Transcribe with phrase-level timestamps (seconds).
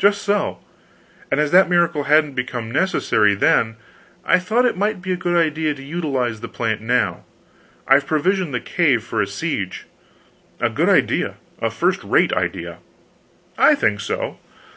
[0.00, 0.58] "Just so.
[1.30, 3.76] And as that miracle hadn't become necessary then,
[4.24, 7.22] I thought it might be a good idea to utilize the plant now.
[7.86, 9.86] I've provisioned the cave for a siege"
[10.60, 12.78] "A good idea, a first rate idea."
[13.56, 14.40] "I think so.